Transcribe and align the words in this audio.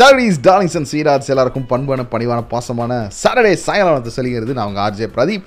Saturdays 0.00 0.38
darlings 0.42 0.76
and 0.76 0.88
ஸ்வீடார்ஸ் 0.90 1.30
எல்லாருக்கும் 1.30 1.66
பண்பான 1.66 2.02
பணிவான 2.12 2.40
பாசமான 2.52 2.92
சாட்டர்டே 3.22 3.50
சாயங்காலத்தை 3.64 4.12
சொல்லிக்கிறது 4.16 4.52
நான் 4.52 4.68
உங்கள் 4.68 4.84
ஆர்ஜே 4.84 5.06
பிரதீப். 5.16 5.44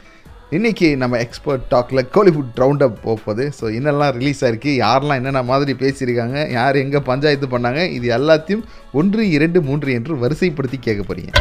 இன்றைக்கி 0.51 0.95
நம்ம 0.95 1.19
எக்ஸ்பர்ட் 1.19 1.63
டாக்கில் 1.71 2.01
கோலிவுட் 2.15 2.59
ரவுண்ட் 2.59 2.83
அப் 2.83 2.99
போகுது 3.03 3.51
ஸோ 3.59 3.65
என்னெல்லாம் 3.73 4.11
ரிலீஸ் 4.17 4.43
ஆயிருக்கு 4.43 4.71
யாரெல்லாம் 4.75 5.15
என்னென்ன 5.15 5.43
மாதிரி 5.43 5.73
பேசியிருக்காங்க 5.73 6.51
யார் 6.51 6.75
எங்கே 6.75 6.99
பஞ்சாயத்து 6.99 7.47
பண்ணாங்க 7.47 7.89
இது 7.91 8.09
எல்லாத்தையும் 8.17 8.63
ஒன்று 8.91 9.29
இரண்டு 9.29 9.61
மூன்று 9.61 9.93
என்று 9.93 10.15
வரிசைப்படுத்தி 10.15 10.79
கேட்க 10.79 11.03
போகிறீங்க 11.03 11.31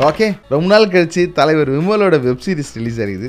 ஓகே 0.00 0.28
ரொம்ப 0.48 0.66
நாள் 0.66 0.92
கழிச்சு 0.92 1.32
தலைவர் 1.32 1.70
விமலோட 1.70 2.18
வெப்சீரிஸ் 2.20 2.74
ரிலீஸ் 2.74 3.00
ஆகிடுது 3.00 3.28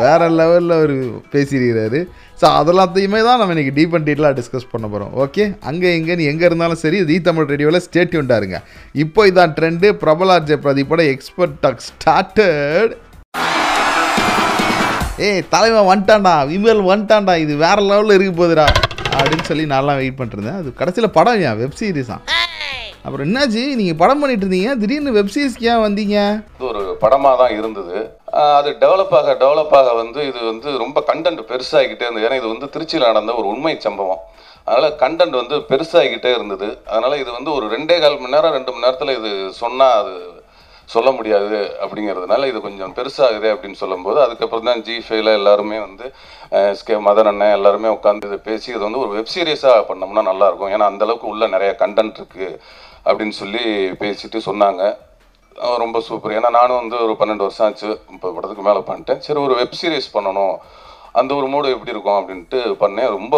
வேற 0.00 0.22
லெவலில் 0.38 0.74
அவர் 0.76 0.94
பேசியிருக்கிறாரு. 1.32 2.00
ஸோ 2.40 2.46
அதெல்லாத்தையுமே 2.60 3.20
தான் 3.26 3.38
நம்ம 3.40 3.54
இன்றைக்கி 3.54 3.72
டீப் 3.78 3.94
அண்ட் 3.96 4.06
டீட்டெயிலாக 4.08 4.36
டிஸ்கஸ் 4.38 4.70
பண்ண 4.72 4.86
போகிறோம் 4.92 5.12
ஓகே 5.24 5.44
அங்கே 5.70 5.88
எங்கேன்னு 5.98 6.28
எங்கே 6.32 6.46
இருந்தாலும் 6.48 6.80
சரி 6.84 6.98
தீ 7.10 7.16
தமிழ் 7.28 7.48
ரேடியோவில் 7.52 7.84
ஸ்டேட்யூண்டாக 7.86 8.40
இருங்க. 8.42 8.58
இப்போ 9.04 9.26
இதான் 9.30 9.54
ட்ரெண்டு 9.58 9.90
பிரபலார்ஜே 10.02 10.58
பிரதீப்போட 10.64 11.04
எக்ஸ்பர்ட் 11.14 11.56
டாக் 11.64 11.84
ஸ்டார்டட் 11.90 12.92
ஏய் 15.26 15.44
தலைவன் 15.54 15.88
வந்துட்டான்டா. 15.92 16.34
விமல் 16.52 16.82
வந்துட்டான்டா. 16.90 17.36
இது 17.44 17.52
வேற 17.66 17.78
லெவலில் 17.90 18.16
இருக்க 18.16 18.32
போகுதுடா 18.40 18.66
அப்படின்னு 19.18 19.48
சொல்லி 19.50 19.64
நான்லாம் 19.74 20.00
வெயிட் 20.00 20.18
பண்ணிருந்தேன் 20.18 20.60
அது 20.60 20.72
கடைசியில் 20.80 21.14
படம் 21.18 21.40
ஏன் 21.46 21.58
வெப் 21.62 21.78
சீரிஸா 21.80 22.18
அப்புறம் 23.04 23.24
என்னாச்சு? 23.26 23.62
நீங்கள் 23.78 23.98
படம் 24.02 24.20
பண்ணிட்டு 24.20 24.44
இருந்தீங்க. 24.44 24.70
திடீர்னு 24.82 25.16
வெப் 25.16 25.34
சீரிஸ்க்கு 25.34 25.68
ஏன் 25.72 25.82
வந்தீங்க? 25.86 26.16
இது 26.56 26.66
ஒரு 26.70 26.82
படமாக 27.02 27.34
தான் 27.42 27.54
இருந்தது. 27.58 27.96
அது 28.44 28.70
டெவலப் 28.84 29.14
ஆக 29.18 29.34
டெவலப் 29.42 29.74
ஆக 29.78 29.90
வந்து 30.00 30.20
இது 30.30 30.40
வந்து 30.50 30.68
ரொம்ப 30.84 30.98
கண்டென்ட் 31.10 31.42
பெருசாகிக்கிட்டே 31.50 32.06
இருந்தது. 32.06 32.26
ஏன்னா 32.28 32.38
இது 32.42 32.48
வந்து 32.54 32.68
திருச்சியில் 32.74 33.08
நடந்த 33.10 33.34
ஒரு 33.40 33.46
உண்மை 33.52 33.74
சம்பவம். 33.86 34.22
அதனால் 34.66 34.96
கண்டென்ட் 35.02 35.36
வந்து 35.40 35.56
பெருசாகிக்கிட்டே 35.70 36.30
இருந்தது. 36.36 36.68
அதனால் 36.92 37.20
இது 37.22 37.30
வந்து 37.38 37.50
ஒரு 37.58 37.66
ரெண்டே 37.74 37.96
கால் 38.04 38.18
மணி 38.22 38.34
நேரம் 38.36 38.56
ரெண்டு 38.56 38.72
மணி 38.72 38.84
நேரத்தில் 38.86 39.16
இது 39.18 39.30
சொன்னால் 39.62 39.96
அது 40.00 40.14
சொல்ல 40.94 41.08
முடியாது 41.18 41.58
அப்படிங்கிறதுனால 41.84 42.46
இது 42.50 42.58
கொஞ்சம் 42.66 42.92
பெருசாகுதே 42.96 43.48
அப்படின்னு 43.54 43.78
சொல்லும்போது 43.82 44.18
அதுக்கப்புறம் 44.24 44.68
தான் 44.70 44.82
ஜி 44.88 44.96
ஃபைவ்ல 45.06 45.32
எல்லாருமே 45.38 45.78
வந்து 45.86 46.06
எஸ்கே 46.74 46.98
மதன் 47.06 47.30
அண்ணன் 47.30 47.56
எல்லாருமே 47.58 47.88
உட்காந்து 47.96 48.28
இதை 48.30 48.38
பேசி 48.48 48.68
இது 48.74 48.84
வந்து 48.88 49.02
ஒரு 49.04 49.10
வெப் 49.16 49.32
சீரிஸாக 49.34 49.80
பண்ணோம்னா 49.88 50.24
நல்லாயிருக்கும் 50.30 50.74
ஏன்னா 50.74 50.88
அந்தளவுக்கு 50.92 51.30
உள்ளே 51.32 51.44
உள்ள 51.46 51.54
நிறைய 51.54 51.72
கண்டென்ட் 51.82 52.18
இருக்குது 52.20 52.48
அப்படின்னு 53.08 53.34
சொல்லி 53.40 53.64
பேசிட்டு 54.02 54.38
சொன்னாங்க. 54.46 54.82
ரொம்ப 55.82 55.98
சூப்பர். 56.06 56.34
ஏன்னா 56.38 56.48
நானும் 56.56 56.80
வந்து 56.80 56.96
ஒரு 57.04 57.14
பன்னெண்டு 57.20 57.44
வருஷம் 57.46 57.66
ஆச்சு. 57.66 57.88
முப்பது 58.12 58.34
படத்துக்கு 58.34 58.66
மேலே 58.68 58.80
பண்ணிட்டேன். 58.88 59.20
சரி 59.26 59.40
ஒரு 59.46 59.54
வெப் 59.60 59.78
சீரிஸ் 59.80 60.14
பண்ணணும். 60.16 60.56
அந்த 61.20 61.30
ஒரு 61.38 61.46
மூடு 61.52 61.68
எப்படி 61.74 61.94
இருக்கும் 61.94 62.18
அப்படின்ட்டு 62.20 62.58
பண்ணேன். 62.82 63.12
ரொம்ப 63.16 63.36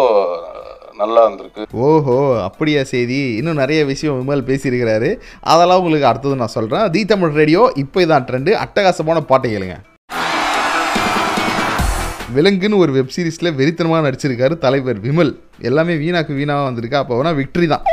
நல்லா 1.01 1.21
இருந்திருக்கு. 1.25 1.65
ஓஹோ 1.87 2.15
அப்படியா 2.47 2.81
செய்தி 2.93 3.19
இன்னும் 3.39 3.61
நிறைய 3.63 3.81
விஷயம் 3.91 4.17
விமல் 4.19 4.47
பேசியிருக்கிறாரு. 4.49 5.09
அதெல்லாம் 5.53 5.81
உங்களுக்கு 5.81 6.09
அடுத்தது 6.09 6.41
நான் 6.41 6.55
சொல்கிறேன் 6.57 6.89
தி 6.95 7.03
தமிழ் 7.11 7.37
ரேடியோ 7.41 7.61
இப்போ 7.83 8.01
இதான் 8.05 8.27
ட்ரெண்டு 8.29 8.53
அட்டகாசமான 8.63 9.21
பாட்டை 9.31 9.49
கேளுங்க. 9.53 9.77
விலங்குன்னு 12.37 12.81
ஒரு 12.85 12.91
வெப் 12.97 13.13
சீரிஸில் 13.15 13.55
வெறித்தனமாக 13.59 14.05
நடிச்சிருக்காரு 14.07 14.57
தலைவர் 14.65 14.99
விமல். 15.05 15.31
எல்லாமே 15.69 15.93
வீணாக்கு 16.03 16.33
வீணாக 16.39 16.67
வந்திருக்கு. 16.69 17.01
அப்போ 17.03 17.15
வேணா 17.19 17.33
விக்ட்ரி 17.41 17.67
தான். 17.75 17.85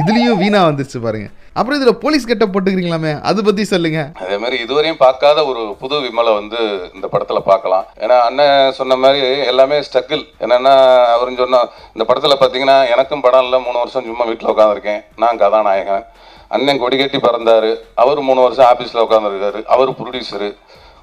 இதுலேயும் 0.00 0.40
வீணாக 0.44 0.68
வந்துருச்சு 0.70 1.00
பாருங்கள் 1.04 1.34
அப்புறம் 1.56 1.80
இதில் 1.80 1.96
போலீஸ் 1.96 2.26
கெட்ட 2.26 2.46
போட்டுக்கிறீங்களாமே? 2.46 3.20
அதை 3.20 3.44
பற்றி 3.44 3.64
சொல்லுங்க. 3.64 4.10
அதே 4.14 4.36
மாதிரி 4.36 4.64
இதுவரையும் 4.64 4.94
பார்க்காத 4.94 5.46
ஒரு 5.46 5.76
புது 5.78 6.00
விமலை 6.00 6.34
வந்து 6.34 6.90
இந்த 6.94 7.08
படத்துல 7.12 7.38
பார்க்கலாம். 7.38 7.86
ஏன்னா 7.98 8.20
அண்ணன் 8.20 8.72
சொன்ன 8.72 8.96
மாதிரி 8.96 9.44
எல்லாமே 9.44 9.78
ஸ்ட்ரகிள் 9.78 10.26
என்னன்னா 10.40 11.12
அவரும் 11.12 11.36
சொன்ன 11.36 11.68
இந்த 11.94 12.04
படத்துல 12.08 12.34
பார்த்தீங்கன்னா 12.40 12.90
எனக்கும் 12.90 13.20
படம் 13.20 13.42
இல்லை 13.42 13.60
மூணு 13.60 13.78
வருஷம் 13.78 14.04
சும்மா 14.04 14.24
வீட்டில் 14.24 14.48
உட்காந்துருக்கேன் 14.48 15.04
நான் 15.16 15.36
கதாநாயகன். 15.36 16.04
அண்ணன் 16.48 16.78
கொடி 16.78 16.96
கட்டி 16.96 17.18
பிறந்தாரு. 17.18 17.76
அவர் 17.94 18.20
மூணு 18.20 18.40
வருஷம் 18.40 18.72
ஆஃபீஸில் 18.72 19.06
உட்காந்துருக்காரு 19.06 19.64
அவர் 19.64 19.90
ப்ரொடியூசரு 19.90 20.56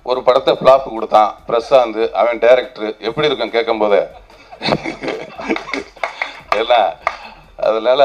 ஒரு 0.03 0.23
படத்தை 0.23 0.53
ஃப்ளாப் 0.53 0.93
கொடுத்தான். 0.93 1.35
பிரசாந்த் 1.47 2.11
அவன் 2.11 2.39
டைரக்டர் 2.39 2.95
எப்படி 2.99 3.27
இருக்கும் 3.27 3.49
கேட்கும் 3.49 3.77
போதே? 3.77 4.03
எல்லாம் 6.61 7.02
அதனால 7.67 8.01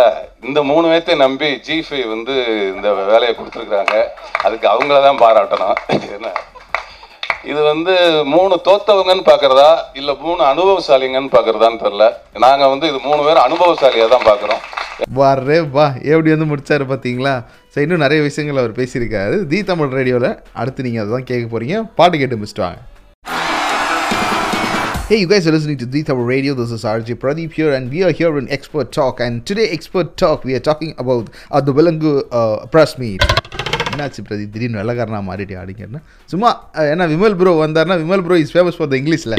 இந்த 0.49 0.61
மூணு 0.71 0.87
பேர்த்தை 0.91 1.15
நம்பி 1.25 1.49
ஜிஃபை 1.67 2.01
வந்து 2.15 2.35
இந்த 2.75 2.89
வேலையை 3.11 3.33
கொடுத்துருக்குறாங்க. 3.35 3.97
அதுக்கு 4.47 4.67
அவங்கள 4.73 4.99
தான் 5.07 5.23
பாராட்டணும். 5.25 5.79
என்ன? 6.17 6.31
இது 7.51 7.61
வந்து 7.73 7.93
மூணு 8.35 8.55
தோத்தவங்கன்னு 8.69 9.25
பார்க்குறதா 9.31 9.71
இல்லை 10.01 10.15
மூணு 10.25 10.43
அனுபவசாலிங்கன்னு 10.53 11.35
பார்க்குறதான்னு 11.37 11.83
தெரில 11.85 12.07
நாங்கள் 12.45 12.73
வந்து 12.73 12.89
இது 12.91 12.99
மூணு 13.09 13.21
பேர் 13.29 13.47
அனுபவசாலியாக 13.47 14.11
தான் 14.15 14.29
பார்க்குறோம் 14.31 14.63
வாரே 15.19 15.59
வா. 15.75 15.85
எப்படி 16.13 16.31
வந்து 16.35 16.51
முடிச்சாரு 16.51 16.85
பார்த்தீங்களா 16.93 17.35
சரி 17.73 17.85
இன்னும் 17.87 18.05
நிறைய 18.05 18.21
விஷயங்கள் 18.29 18.61
அவர் 18.63 18.79
பேசியிருக்காரு. 18.79 19.37
தி 19.51 19.59
தமிழ் 19.71 19.97
ரேடியோவில் 19.99 20.31
அடுத்து 20.61 20.87
நீங்கள் 20.87 21.03
அதை 21.05 21.13
தான் 21.17 21.29
கேட்க 21.31 21.45
போகிறீங்க 21.53 21.77
பாட்டு 21.99 22.21
கேட்டு 22.23 22.39
முடிச்சுட்டு 22.39 22.67
வாங்க. 22.67 22.81
Hey, 25.09 25.21
you 25.21 25.27
guys 25.27 25.47
are 25.47 25.53
listening 25.53 25.79
to 25.79 25.87
The 25.87 26.01
Tamil 26.03 26.27
Radio. 26.31 26.53
This 26.53 26.71
is 26.71 26.83
RJ 26.85 27.15
Pradeep 27.21 27.53
here, 27.59 27.73
and 27.77 27.91
we 27.91 28.01
are 28.07 28.11
here 28.19 28.33
in 28.41 28.47
Expert 28.57 28.89
Talk. 28.97 29.21
And 29.27 29.35
today, 29.49 29.67
Expert 29.77 30.09
Talk, 30.23 30.45
we 30.45 30.55
are 30.55 30.61
talking 30.61 30.91
about 30.99 31.31
uh, 31.51 31.63
the 31.63 31.73
Velangu 31.79 32.13
uh, 32.41 32.67
press 32.75 32.93
meet. 33.03 33.23
என்னாச்சு 33.93 34.23
பிரதீப்? 34.27 34.51
திடீர்னு 34.55 34.79
வெள்ளக்காரனா 34.81 35.21
மாறிட்டு 35.29 35.55
ஆடிங்கன்னா. 35.61 36.01
சும்மா 36.33 36.51
ஏன்னா 36.93 37.05
Vimal 37.13 37.37
bro 37.41 37.53
வந்தார்னா 37.63 37.97
Vimal 38.03 38.23
bro 38.27 38.37
is 38.43 38.53
famous 38.57 38.77
for 38.79 38.91
the 38.93 38.97
இங்கிலீஷில் 39.01 39.37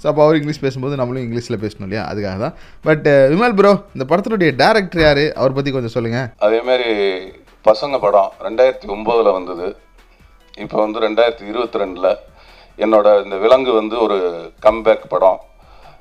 so 0.00 0.04
அப்போ 0.10 0.20
அவர் 0.26 0.38
English 0.40 0.62
பேசும்போது 0.64 0.94
நம்மளும் 1.00 1.24
இங்கிலீஷில் 1.26 1.60
பேசணும் 1.64 1.86
இல்லையா? 1.88 2.04
அதுக்காக 2.10 2.36
தான். 2.44 2.54
பட் 2.88 3.06
விமல் 3.32 3.56
ப்ரோ 3.60 3.72
இந்த 3.96 4.06
படத்தினுடைய 4.12 4.50
டேரக்டர் 4.62 5.02
யார்? 5.06 5.24
அவர் 5.40 5.56
பற்றி 5.58 5.72
கொஞ்சம் 5.76 5.94
சொல்லுங்கள் 5.96 6.28
அதேமாரி 6.48 6.88
பசங்க 7.70 7.98
படம் 8.06 8.30
ரெண்டாயிரத்தி 8.46 8.88
ஒம்போதில் 8.96 9.34
வந்தது. 9.38 9.68
இப்போ 10.64 10.78
வந்து 10.84 10.98
ரெண்டாயிரத்தி 11.08 11.44
இருபத்தி 11.52 11.80
ரெண்டில் 11.82 12.10
என்னோட 12.82 13.08
இந்த 13.24 13.36
விலங்கு 13.42 13.72
வந்து 13.80 13.96
ஒரு 14.04 14.18
கம்பேக் 14.66 15.10
படம். 15.14 15.40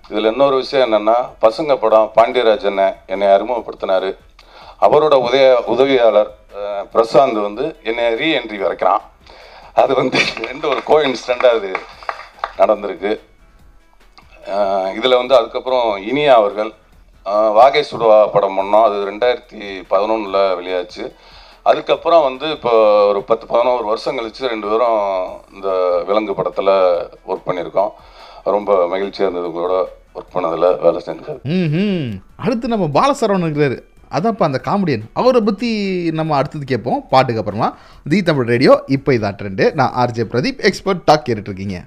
இதில் 0.09 0.29
இன்னொரு 0.31 0.55
விஷயம் 0.61 0.85
என்னென்னா 0.87 1.17
பசங்க 1.43 1.75
படம் 1.83 2.11
பாண்டியராஜனை 2.15 2.87
என்னை 3.13 3.27
அறிமுகப்படுத்தினார். 3.35 4.09
அவரோட 4.85 5.15
உதய 5.27 5.47
உதவியாளர் 5.73 6.31
பிரசாந்த் 6.93 7.39
வந்து 7.47 7.65
என்னை 7.89 8.05
ரீஎன்ட்ரி 8.21 8.57
வரைக்கிறான். 8.63 9.03
அது 9.81 9.91
வந்து 9.99 10.19
ரெண்டு 10.47 10.65
ஒரு 10.71 10.81
கோ 10.89 10.95
இன்சிடெண்ட்டாக 11.07 11.59
அது 11.59 11.71
நடந்திருக்கு. 12.61 13.11
இதில் 14.97 15.19
வந்து 15.21 15.35
அதுக்கப்புறம் 15.39 15.87
இனியா 16.11 16.33
அவர்கள் 16.41 16.71
வாகை 17.59 17.83
சுடுவா 17.91 18.17
படம் 18.33 18.57
பண்ணோம். 18.59 18.85
அது 18.87 18.97
ரெண்டாயிரத்தி 19.09 19.61
பதினொன்றில் 19.91 20.41
வெளியாச்சு. 20.59 21.05
அதுக்கப்புறம் 21.69 22.23
வந்து 22.27 22.45
இப்போ 22.55 22.71
ஒரு 23.09 23.19
பத்து 23.29 23.45
பதினோரு 23.51 23.83
வருஷம் 23.89 24.17
கழித்து 24.17 24.51
ரெண்டு 24.53 24.67
பேரும் 24.71 25.03
இந்த 25.55 25.69
விலங்கு 26.07 26.33
படத்தில் 26.39 26.71
ஒர்க் 27.29 27.47
பண்ணியிருக்கோம். 27.47 27.91
ரொம்ப 28.55 28.71
மகிழ்ச்சியாக 28.93 29.27
இருந்தது 29.27 29.49
உங்களோட 29.51 29.75
ஒர்க் 30.17 30.33
பண்ணதில் 30.35 30.67
வேலை 30.83 31.01
செஞ்சது. 31.05 31.39
ம் 31.53 32.11
அடுத்து 32.45 32.73
நம்ம 32.73 32.89
பாலசரவன் 32.99 33.45
இருக்கிறாரு. 33.47 33.77
அதான்ப்பா 34.17 34.47
அந்த 34.49 34.61
காமெடியன். 34.65 35.05
அவரை 35.19 35.41
பற்றி 35.41 35.69
நம்ம 36.19 36.35
அடுத்தது 36.39 36.65
கேட்போம். 36.71 36.99
பாட்டுக்கு 37.13 37.41
அப்புறமா. 37.41 37.69
தி 38.11 38.19
தமிழ் 38.29 38.51
ரேடியோ 38.53 38.73
இப்போ 38.97 39.13
இதான் 39.17 39.37
ட்ரெண்டு 39.39 39.65
நான் 39.79 39.93
ஆர்ஜே 40.03 40.25
பிரதீப் 40.33 40.61
எக்ஸ்பர்ட் 40.69 41.05
டாக் 41.09 41.25
கேட்டுட்ருக்கீங்க 41.27 41.79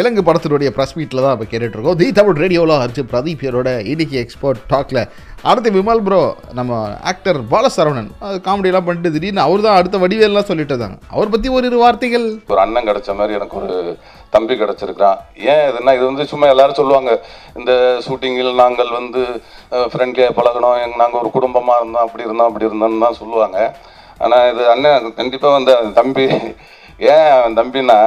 விலங்கு 0.00 0.22
படத்தினுடைய 0.28 0.68
ப்ரெஸ் 0.76 0.94
மீட்டில் 0.98 1.24
தான் 1.24 1.34
இப்போ 1.36 1.46
கேட்டுட்ருக்கோம் 1.52 1.98
தி 2.02 2.06
தமிழ் 2.18 2.38
ரேடியோவில் 2.42 2.76
அர்ஜு 2.84 3.02
பிரதீப் 3.10 3.42
ஹீரோட 3.44 3.70
இன்னைக்கு 3.92 4.16
எக்ஸ்போர்ட் 4.24 4.60
டாக்கில் 4.72 5.00
அடுத்து 5.50 5.70
விமல் 5.76 6.02
ப்ரோ 6.06 6.20
நம்ம 6.58 6.78
ஆக்டர் 7.10 7.38
பாலசரவணன் 7.52 8.08
அது 8.26 8.36
காமெடியெல்லாம் 8.46 8.86
பண்ணிட்டு 8.86 9.12
திடீர்னு 9.14 9.42
அவர் 9.44 9.64
தான் 9.66 9.78
அடுத்த 9.80 9.98
வடிவேல்லாம் 10.02 10.48
சொல்லிட்டு 10.50 10.74
இருந்தாங்க. 10.74 10.98
அவர் 11.14 11.32
பற்றி 11.34 11.48
ஒரு 11.56 11.66
இரு 11.68 11.78
வார்த்தைகள். 11.82 12.26
ஒரு 12.52 12.60
அண்ணன் 12.64 12.88
கிடைச்ச 12.88 13.14
மாதிரி 13.20 13.36
எனக்கு 13.38 13.56
ஒரு 13.60 13.70
தம்பி 14.34 14.54
கிடச்சிருக்கிறான். 14.62 15.20
ஏன் 15.52 15.64
இதுன்னா 15.70 15.94
இது 15.98 16.04
வந்து 16.10 16.24
சும்மா 16.32 16.48
எல்லாரும் 16.54 16.80
சொல்லுவாங்க 16.80 17.12
இந்த 17.60 17.72
ஷூட்டிங்கில் 18.06 18.52
நாங்கள் 18.62 18.92
வந்து 18.98 19.22
ஃப்ரெண்ட்லியாக 19.92 20.36
பழகணும் 20.40 20.80
எங் 20.82 21.00
நாங்கள் 21.02 21.20
ஒரு 21.22 21.30
குடும்பமாக 21.38 21.80
இருந்தோம் 21.82 22.06
அப்படி 22.06 22.26
இருந்தோம் 22.28 22.50
அப்படி 22.50 22.68
இருந்தோம்னு 22.68 23.04
தான் 23.06 23.20
சொல்லுவாங்க. 23.22 23.58
ஆனால் 24.24 24.46
இது 24.52 24.64
அண்ணன் 24.74 25.16
கண்டிப்பாக 25.20 25.56
வந்து 25.58 25.74
அந்த 25.80 25.92
தம்பி 26.00 26.26
ஏன் 27.12 27.56
தம்பின்னா 27.58 27.98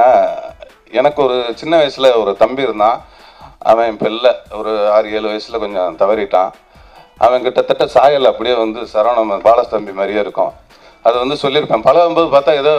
எனக்கு 1.00 1.20
ஒரு 1.26 1.36
சின்ன 1.60 1.74
வயசில் 1.80 2.16
ஒரு 2.22 2.32
தம்பி 2.42 2.66
இருந்தான். 2.66 2.98
அவன் 3.70 3.90
இப்போ 3.92 4.06
இல்லை 4.14 4.32
ஒரு 4.58 4.72
ஆறு 4.96 5.06
ஏழு 5.16 5.26
வயசில் 5.30 5.62
கொஞ்சம் 5.64 5.96
தவறிட்டான். 6.02 6.50
அவன் 7.26 7.44
கிட்டத்தட்ட 7.46 7.84
சாயல் 7.96 8.30
அப்படியே 8.30 8.54
வந்து 8.62 8.80
சரவணம் 8.92 9.32
பாலஸ் 9.46 9.72
தம்பி 9.74 9.92
மாதிரியே 9.98 10.22
இருக்கும். 10.24 10.52
அது 11.08 11.16
வந்து 11.22 11.36
சொல்லியிருப்பேன். 11.42 11.84
பழகும்போது 11.86 12.28
பார்த்தா 12.34 12.52
ஏதோ 12.62 12.74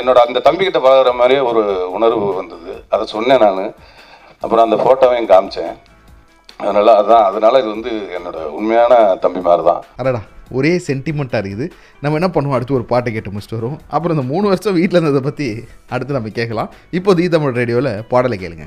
என்னோட 0.00 0.18
அந்த 0.26 0.42
தம்பிக்கிட்ட 0.46 0.80
பழகுற 0.86 1.12
மாதிரியே 1.20 1.42
ஒரு 1.50 1.62
உணர்வு 1.96 2.26
வந்தது. 2.40 2.72
அதை 2.94 3.04
சொன்னேன் 3.14 3.42
நான். 3.44 3.74
அப்புறம் 4.42 4.64
அந்த 4.66 4.78
ஃபோட்டோவையும் 4.82 5.30
காமிச்சேன். 5.32 5.74
அதனால் 6.62 6.90
அதான் 7.00 7.26
அதனால் 7.28 7.60
இது 7.62 7.70
வந்து 7.76 7.92
என்னோட 8.16 8.38
உண்மையான 8.58 8.94
தம்பி 9.24 9.40
மாதிரி 9.46 9.64
தான் 9.70 9.82
அடடா. 10.00 10.20
ஒரே 10.58 10.72
சென்டிமெண்ட்டாக 10.88 11.42
இருக்குது. 11.42 11.66
நம்ம 12.04 12.18
என்ன 12.20 12.30
பண்ணுவோம்? 12.36 12.56
அடுத்து 12.58 12.78
ஒரு 12.78 12.86
பாட்டை 12.94 13.10
கேட்டு 13.16 13.32
முடிச்சுட்டு 13.34 13.60
வரும் 13.60 13.76
அப்புறம் 13.94 14.16
இந்த 14.18 14.26
மூணு 14.32 14.46
வருஷம் 14.52 14.78
வீட்டில் 14.80 15.00
இருந்ததை 15.00 15.22
பற்றி 15.28 15.48
அடுத்து 15.94 16.18
நம்ம 16.18 16.32
கேட்கலாம். 16.40 16.72
இப்போ 17.00 17.14
தி 17.20 17.26
தமிழ் 17.36 17.58
ரேடியோவில் 17.60 17.92
பாடலை 18.14 18.38
கேளுங்க. 18.44 18.66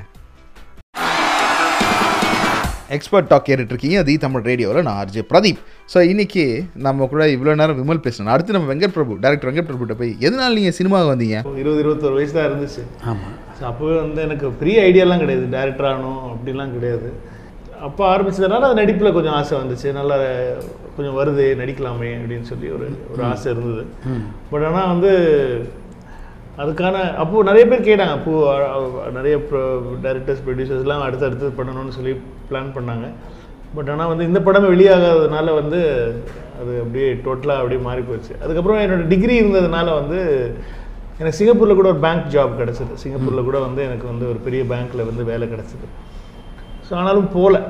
எக்ஸ்பர்ட் 2.96 3.26
டாக் 3.30 3.46
கேட்டுட்ருக்கீங்க 3.46 4.02
தி 4.08 4.12
தமிழ் 4.22 4.44
ரேடியோவில் 4.48 4.84
நான் 4.86 4.98
ஆர்ஜே 5.00 5.22
பிரதீப். 5.30 5.58
ஸோ 5.92 5.98
இன்னைக்கு 6.10 6.44
நம்ம 6.86 7.06
கூட 7.12 7.24
இவ்வளோ 7.32 7.54
நேரம் 7.60 7.78
விமல் 7.80 8.00
பேசணும் 8.06 8.32
அடுத்து 8.34 8.54
நம்ம 8.56 8.68
வெங்கட் 8.70 8.94
பிரபு 8.94 9.18
டேரக்டர் 9.24 9.48
வெங்கட் 9.48 9.68
பிரபுட்ட 9.70 9.94
போய் 9.98 10.12
எதனால 10.26 10.56
நீங்கள் 10.58 10.76
சினிமாவுக்கு 10.78 11.12
வந்தீங்க? 11.14 11.38
இருபது 11.62 11.82
இருபத்தொரு 11.82 12.16
வயசு 12.18 12.34
தான் 12.36 12.48
இருந்துச்சு. 12.50 12.84
ஆமாம் 13.10 13.34
ஸோ 13.58 13.64
அப்போவே 13.70 13.96
வந்து 14.04 14.22
எனக்கு 14.28 14.46
பெரிய 14.62 14.86
ஐடியாலாம் 14.88 15.22
கிடையாது. 15.24 15.44
டேரக்டர் 15.56 15.88
ஆகணும் 15.90 16.22
அப்படிலாம் 16.32 16.74
கிடையாது. 16.76 17.10
அப்போ 17.88 18.02
ஆரம்பிச்சதுனால 18.14 18.68
அது 18.68 18.80
நடிப்பில் 18.82 19.16
கொஞ்சம் 19.16 19.36
ஆசை 19.40 19.54
வந்துச்சு. 19.62 19.88
நல்லா 19.98 20.16
கொஞ்சம் 20.98 21.18
வருது 21.18 21.40
நடிக்கலாமே 21.40 22.10
அப்படின்னு 22.10 22.42
சொல்லி 22.42 22.68
ஒரு 22.68 22.98
ஒரு 23.12 23.22
ஆசை 23.22 23.52
இருந்தது. 23.52 23.86
பட் 24.50 24.62
ஆனால் 24.62 24.86
வந்து 24.86 25.10
அதுக்கான 26.58 27.14
அப்போது 27.14 27.52
நிறைய 27.52 27.66
பேர் 27.66 27.88
கேட்டாங்க 27.88 28.10
அப்போ 28.10 28.58
அ- 28.58 29.04
அ- 29.06 29.10
நிறைய 29.10 29.36
டைரக்டர்ஸ் 30.02 30.42
ப்ரொடியூசர்ஸ்லாம் 30.46 31.00
அடுத்து 31.00 31.26
அடுத்து 31.26 31.48
பண்ணணும்னு 31.48 31.88
சொல்லி 31.88 32.12
பிளான் 32.50 32.74
பண்ணாங்க. 32.74 33.08
பட் 33.74 33.88
ஆனால் 33.88 34.08
வந்து 34.08 34.24
இந்த 34.24 34.40
படம் 34.40 34.78
வெளியாகாததுனால 34.78 35.54
வந்து 35.54 35.80
அது 36.62 36.78
அப்படியே 36.78 37.14
டோட்டலாக 37.14 37.56
அப்படியே 37.56 37.80
மாறி 37.80 38.00
போச்சு. 38.00 38.36
அதுக்கப்புறம் 38.42 38.78
என்னோட 38.78 39.08
டிகிரி 39.08 39.40
இருந்ததுனால 39.40 39.94
வந்து 39.94 40.52
எனக்கு 41.18 41.38
சிங்கப்பூரில் 41.38 41.74
கூட 41.74 41.88
ஒரு 41.88 41.98
பேங்க் 41.98 42.24
ஜாப் 42.30 42.60
கிடச்சிது. 42.60 42.94
சிங்கப்பூரில் 42.94 43.44
கூட 43.44 43.58
வந்து 43.58 43.82
எனக்கு 43.82 44.06
வந்து 44.06 44.28
ஒரு 44.28 44.38
பெரிய 44.38 44.62
பேங்க்கில் 44.62 45.06
வந்து 45.06 45.24
வேலை 45.24 45.48
கிடச்சிது. 45.48 45.86
ஸோ 46.90 46.94
ஆனாலும் 46.94 47.28
போகல 47.32 47.60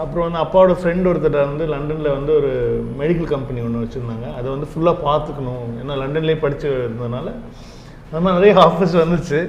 அப்புறம் 0.00 0.24
வந்து 0.26 0.40
அப்பாவோட 0.44 0.72
ஃப்ரெண்ட் 0.80 1.08
ஒருத்தர் 1.10 1.36
வந்து 1.50 1.66
லண்டனில் 1.74 2.14
வந்து 2.16 2.32
ஒரு 2.38 2.50
மெடிக்கல் 3.00 3.28
கம்பெனி 3.34 3.60
ஒன்று 3.66 3.84
வச்சுருந்தாங்க. 3.84 4.26
அதை 4.38 4.46
வந்து 4.54 4.68
ஃபுல்லாக 4.72 4.98
பார்த்துக்கணும். 5.06 5.68
ஏன்னா 5.82 5.94
லண்டன்லேயே 6.02 6.38
படித்து 6.44 6.68
இருந்ததுனால 6.88 7.28
அது 8.10 8.22
மாதிரி 8.24 8.36
நிறைய 8.38 8.54
ஆஃபர்ஸ் 8.66 8.96
வந்துச்சு. 9.02 9.40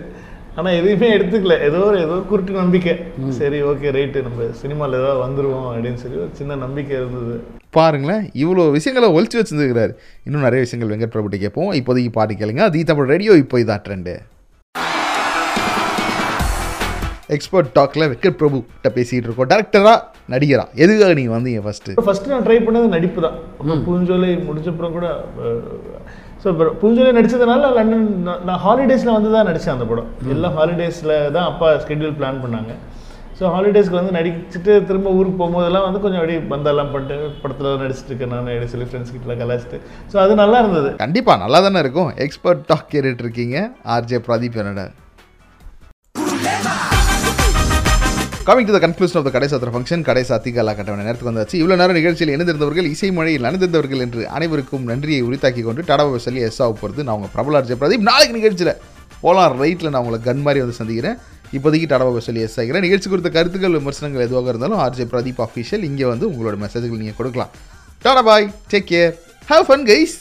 ஆனால் 0.60 0.78
எதுவுமே 0.80 1.08
எடுத்துக்கல. 1.16 1.56
ஏதோ 1.68 1.80
ஒரு 1.88 1.98
ஏதோ 2.06 2.14
ஒரு 2.18 2.24
குருட்டு 2.30 2.54
நம்பிக்கை. 2.62 2.94
சரி 3.40 3.58
ஓகே 3.72 3.92
ரைட்டு 3.98 4.24
நம்ம 4.28 4.48
சினிமாவில் 4.62 5.00
ஏதாவது 5.02 5.20
வந்துருவோம் 5.26 5.68
அப்படின்னு 5.74 6.02
சொல்லி 6.04 6.18
ஒரு 6.24 6.32
சின்ன 6.40 6.58
நம்பிக்கை 6.64 6.96
இருந்தது. 7.02 7.36
பாருங்களேன் 7.78 8.24
இவ்வளோ 8.44 8.64
விஷயங்களை 8.78 9.10
ஒழிச்சு 9.18 9.40
வச்சுருக்கிறாரு 9.40 9.94
இன்னும் 10.28 10.48
நிறைய 10.48 10.62
விஷயங்கள் 10.66 10.92
வெங்கட் 10.94 11.14
பிரபுட்ட 11.16 11.40
கேட்போம். 11.44 11.72
இப்போதைக்கு 11.82 12.16
பாட்டு 12.18 12.40
கேளுங்க. 12.42 12.66
தி 12.76 12.82
தமிழ் 12.92 13.12
ரேடியோ 13.14 13.36
இப்போ 13.44 13.60
இதான் 13.66 13.86
ட்ரெண்டு 13.88 14.16
எக்ஸ்பர்ட் 17.30 17.70
டாக்கில் 17.78 18.08
வெங்கட் 18.12 18.38
பிரபு 18.40 18.58
கிட்ட 18.66 18.90
பேசிகிட்டு 18.96 19.28
இருக்கோம். 19.28 19.50
டேரக்டரா 19.52 19.94
நடிகரா? 20.30 20.66
எதுக்காக 20.84 21.14
நீங்கள் 21.14 21.36
வந்தீங்க 21.36 21.62
ஃபஸ்ட்டு 21.66 21.96
ஃபர்ஸ்ட் 22.06 22.28
நான் 22.28 22.46
ட்ரை 22.46 22.58
பண்ணது 22.66 22.88
நடிப்பு 22.96 23.22
தான். 23.26 23.36
பூஞ்சோலை 23.88 24.30
முடிச்சப்புறம் 24.48 24.96
கூட 24.98 25.08
ஸோ 26.44 26.48
பூஞ்சோலை 26.82 27.12
நடிச்சதுனால 27.18 27.70
லண்டன் 27.78 28.06
நான்- 28.46 28.62
ஹாலிடேஸில் 28.66 29.16
வந்து 29.16 29.32
தான் 29.32 29.48
நடித்தேன் 29.50 29.76
அந்த 29.76 29.86
படம். 29.86 30.10
எல்லாம் 30.34 30.56
ஹாலிடேஸில் 30.58 31.14
தான் 31.36 31.48
அப்பா 31.52 31.70
ஸ்கெட்யூல் 31.84 32.18
பிளான் 32.20 32.42
பண்ணாங்க. 32.44 32.74
ஸோ 33.40 33.46
ஹாலிடேஸ்க்கு 33.56 34.00
வந்து 34.00 34.16
நடிச்சுட்டு 34.18 34.74
திரும்ப 34.90 35.10
ஊருக்கு 35.18 35.40
போகும்போதெல்லாம் 35.42 35.86
வந்து 35.88 36.00
கொஞ்சம் 36.00 36.22
அப்படியே 36.22 36.40
பந்தெல்லாம் 36.52 36.92
பண்ணிட்டு 36.94 37.18
படத்தில் 37.44 37.82
நடிச்சிட்டு 37.84 38.12
இருக்கேன் 38.12 38.34
நான் 38.36 38.72
சொல்லி 38.72 38.88
ஃப்ரெண்ட்ஸ் 38.90 39.14
கிட்டலாம் 39.16 39.42
கலாச்சிட்டு 39.44 39.80
ஸோ 40.14 40.18
அது 40.24 40.36
நல்லா 40.36 40.60
இருந்தது. 40.64 40.92
கண்டிப்பாக 41.04 41.42
நல்லா 41.44 41.62
தானே 41.68 41.80
இருக்கும். 41.80 42.12
எக்ஸ்பர்ட் 42.26 42.64
டாக் 42.66 42.90
கேட்டுட்டு 42.94 43.26
இருக்கீங்க. 43.28 43.58
ஆர்ஜே 43.88 44.20
பிரதீப் 44.28 44.62
என்னோட. 44.64 44.86
Coming 48.48 48.68
to 48.68 48.74
the 48.76 48.80
conclusion 48.84 49.18
of 49.20 49.26
the 49.28 49.32
கடை 49.36 49.48
சாத்திர 49.52 49.70
ஃபங்க்ஷன் 49.72 50.04
கடை 50.10 50.22
சாத்திக 50.28 50.64
கட்டவன 50.66 50.76
கட்டண 50.78 51.04
நேரத்துக்கு 51.08 51.32
வந்தாச்சு. 51.32 51.56
இவ்வளோ 51.62 51.76
நேரம் 51.80 51.98
நிகழ்ச்சியில் 51.98 52.32
இணைந்திருந்தவர்கள் 52.36 52.88
இசை 52.92 53.10
மழையில் 53.18 53.46
நனைந்திருந்தவர்கள் 53.46 54.02
என்று 54.06 54.22
அனைவருக்கும் 54.36 54.86
நன்றியை 54.90 55.22
உரித்தாக்கி 55.28 55.62
கொண்டு 55.66 55.82
டடாவை 55.90 56.20
சொல்லி 56.26 56.42
எஸ் 56.50 56.60
ஆக 56.66 56.72
போகிறது 56.82 57.06
நான் 57.08 57.18
உங்கள் 57.18 57.34
பிரபல 57.34 57.62
பிரதீப். 57.82 58.06
நாளைக்கு 58.10 58.36
நிகழ்ச்சியில் 58.38 58.72
போலாம். 59.24 59.56
ரைட்டில் 59.64 59.92
நான் 59.94 60.02
உங்களை 60.04 60.20
கன் 60.30 60.46
மாதிரி 60.46 60.62
வந்து 60.64 60.78
சந்திக்கிறேன். 60.80 61.18
இப்போதைக்கு 61.58 61.90
டடாவை 61.94 62.22
சொல்லி 62.28 62.46
எஸ் 62.48 62.58
ஆகிறேன். 62.64 62.86
நிகழ்ச்சி 62.88 63.10
குறித்த 63.14 63.32
கருத்துக்கள் 63.38 63.78
விமர்சனங்கள் 63.80 64.26
எதுவாக 64.28 64.50
இருந்தாலும் 64.54 64.80
ஆர்ஜே 64.86 65.08
பிரதீப் 65.16 65.44
அஃபீஷியல் 65.48 65.84
இங்கே 65.90 66.08
வந்து 66.14 66.28
உங்களோட 66.32 66.58
மெசேஜ்கள் 66.64 67.02
நீங்கள் 67.04 67.20
கொடுக்கலாம். 67.20 67.52
Tata 68.06 68.24
bye 68.30 68.48
take 68.74 68.90
care 68.94 69.14
have 69.52 69.66
fun 69.70 69.86
guys 69.92 70.18